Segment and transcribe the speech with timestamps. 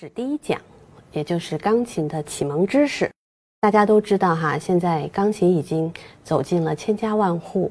[0.00, 0.58] 是第一讲，
[1.12, 3.12] 也就是钢琴的启蒙知识。
[3.60, 5.92] 大家都知道哈，现在钢琴已经
[6.24, 7.68] 走进了千家万户。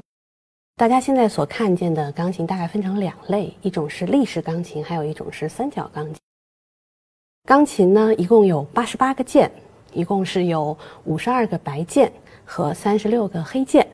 [0.76, 6.14] 大家现在所看见的钢琴大概分成两类，一种是立式钢琴，还有一种是三角钢琴。
[7.48, 9.50] 钢琴呢，一共有八十八个键，
[9.92, 12.12] 一共是有五十二个白键
[12.44, 13.84] 和三十六个黑键。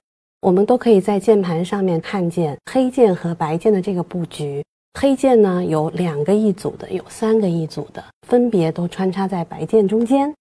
[0.42, 4.62] 我们都可以在键盘上面看见黑键和白键的这个布局。
[4.98, 10.32] 黑键呢有两个一组的，有三个一组的，分别都穿插在白键中间。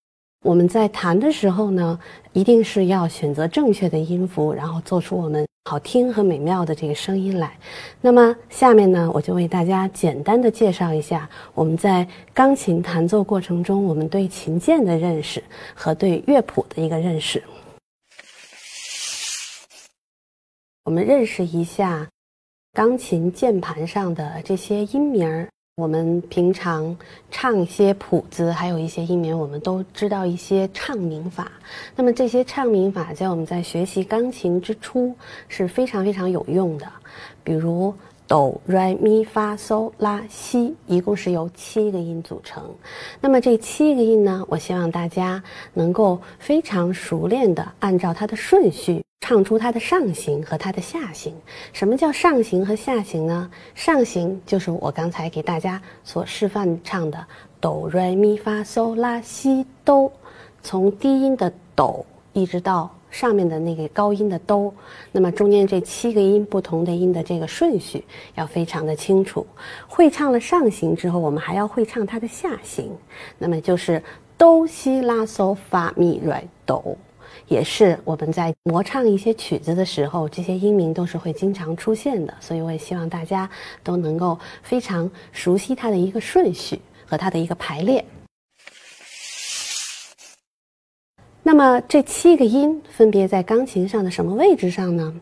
[0.45, 1.99] 我们在弹的时候呢，
[2.31, 7.51] 一定是要选择正确的音符，然后做出我们好听和美妙的这个声音来。
[7.99, 15.43] 那么下面呢，我就为大家简单的介绍一下我们在钢琴弹奏过程中，我们对琴键的认识
[15.73, 17.43] 和对乐谱的一个认识。
[20.85, 22.07] 我们认识一下。
[22.75, 25.47] 钢琴键盘上的这些音名儿，
[25.77, 26.93] 我们平常
[27.31, 31.49] 唱一些谱子，还有一些音名，我们都知道一些唱名法。
[31.95, 35.15] 那么这些唱名法，在我们在学习钢琴之初
[35.47, 36.85] 是非常非常有用的。
[37.45, 37.95] 比如
[38.27, 42.63] 哆、来、咪、发、嗦、拉、西，一共是由七个音组成。
[43.21, 49.03] 那么这七个音呢，我希望大家能够非常熟练的按照它的顺序。
[49.21, 51.33] 唱出它的上行和它的下行。
[51.73, 53.49] 什么叫上行和下行呢？
[53.73, 57.25] 上行就是我刚才给大家所示范唱的
[57.59, 60.11] 哆、来、咪、发、嗦、拉、西、哆，
[60.61, 64.73] 从低音的哆一直到上面的那个高音的哆，
[65.13, 68.03] 那么中间这七个音不同的音的这个顺序
[68.35, 69.47] 要非常的清楚。
[69.87, 72.91] 会唱了上行之后，我们还要会唱它的下行，
[73.37, 74.03] 那么就是
[74.37, 76.97] 哆、西、拉、嗦、发、咪、来、哆。
[77.47, 83.49] 也是我们在模唱一些曲子的时候，这些音名都是会经常出现的，所以我也希望大家
[83.81, 88.03] 都能够非常熟悉它的一个顺序和它的一个排列。
[91.47, 95.13] 那么这七个音分别在钢琴上的什么位置上呢？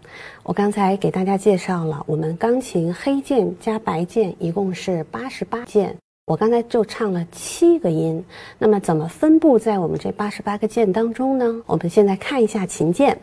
[0.43, 5.93] 我刚才给大家介绍了，我们钢琴黑键加白键一共是八十八键。
[6.25, 8.23] 我刚才就唱了七个音，
[8.57, 11.61] 那么怎么分布在我们这八十八个键当中呢？
[11.65, 13.19] 我们现在看一下琴键。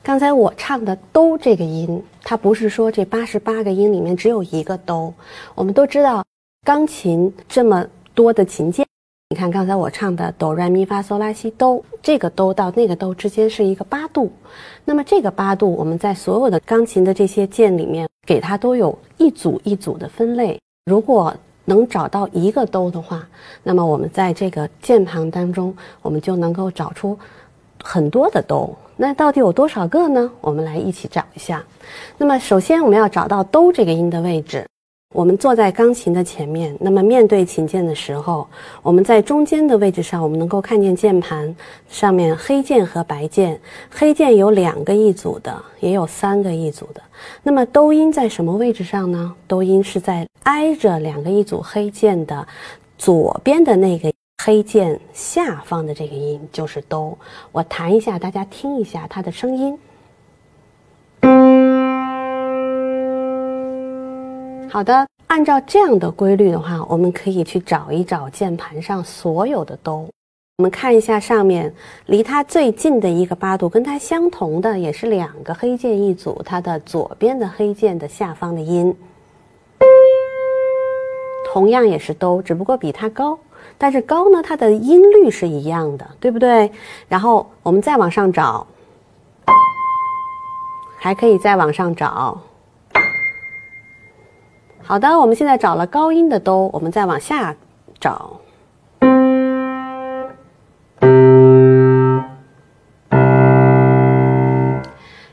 [0.00, 5.12] 刚才我唱的哆这个音，它不是说这八十八个音里面只有一个哆。
[5.56, 6.24] 我们都知道，
[6.64, 8.86] 钢琴这么多的琴键，
[9.30, 14.32] 你看刚才我唱的哆来咪发嗦拉西哆，这个哆到那个哆之间是一个八度。
[14.86, 20.58] 那么这个八度，我们在所有的钢琴的这些键里面，给它都有一组一组的分类。
[20.86, 21.34] 如果
[21.66, 23.28] 能找到一个哆的话，
[23.62, 27.18] 那么我们在这个键盘当中，我们就能够找出
[27.84, 28.74] 很多的哆。
[28.96, 30.32] 那到底有多少个呢？
[30.40, 31.62] 我们来一起找一下。
[32.16, 34.64] 那么首先我们要找到哆这个音的位置。
[35.14, 38.46] 我们坐在钢琴的前面，那么面对琴键的时候，
[38.82, 41.56] 我们在中间的位置上，我们能够看见键盘
[41.88, 43.58] 上面黑键和白键。
[43.90, 47.00] 黑键有两个一组的，也有三个一组的。
[47.42, 49.34] 那么哆音在什么位置上呢？
[49.46, 52.46] 哆音是在挨着两个一组黑键的
[52.98, 54.12] 左边的那个
[54.44, 57.16] 黑键下方的这个音，就是哆。
[57.50, 59.78] 我弹一下，大家听一下它的声音。
[64.78, 70.08] 好的，按照这样的规律的话，我们可以去找一找键盘上所有的哆。
[70.58, 71.74] 我们看一下上面
[72.06, 78.96] 离它最近的一个八度，跟它相同的也是两个黑键一组，它的左边的黑键的下方的音，
[81.52, 83.36] 同样也是哆，只不过比它高。
[83.76, 86.70] 但是高呢，它的音律是一样的，对不对？
[87.08, 88.64] 然后我们再往上找，
[91.00, 92.40] 还可以再往上找。
[94.88, 97.54] 好的，我们现在找了高音的哆，我们再往下
[98.00, 98.40] 找，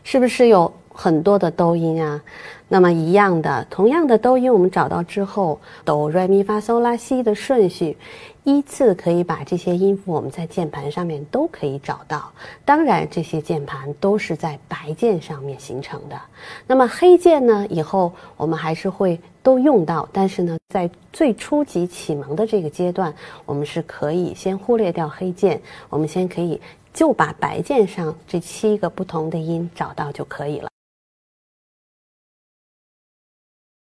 [0.03, 2.21] 是不是有很多的哆音啊？
[2.67, 7.97] 那么一样的，同样的哆音，我们找到之后，哆、来、咪、发、嗦、拉、西的顺序。
[8.43, 12.31] 依次可以把这些音符，我们在键盘上面都可以找到。
[12.63, 16.15] 当然，这些键盘都是在白键上面形成的。
[16.67, 17.65] 那么黑键呢？
[17.69, 23.11] 以后我们还是会都用到，但是呢，在最初级启蒙的这个阶段，
[23.47, 25.59] 我们是可以先忽略掉黑键，
[25.89, 26.61] 我们先可以
[26.93, 30.69] 就把白键上这七个不同的音找到就可以了。